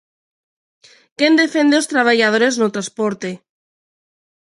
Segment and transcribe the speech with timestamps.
[1.17, 3.29] ¿Quen defende os traballadores no transporte?